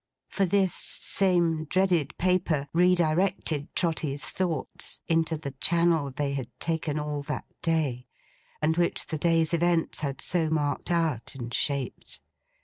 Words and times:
For 0.31 0.45
this 0.47 0.73
same 0.73 1.65
dreaded 1.65 2.17
paper 2.17 2.67
re 2.73 2.95
directed 2.95 3.67
Trotty's 3.75 4.25
thoughts 4.25 4.99
into 5.07 5.37
the 5.37 5.51
channel 5.51 6.09
they 6.09 6.33
had 6.33 6.49
taken 6.59 6.97
all 6.97 7.21
that 7.29 7.45
day, 7.61 8.07
and 8.63 8.77
which 8.77 9.05
the 9.05 9.19
day's 9.19 9.53
events 9.53 9.99
had 9.99 10.19
so 10.19 10.49
marked 10.49 10.89
out 10.89 11.35
and 11.35 11.53
shaped. 11.53 12.19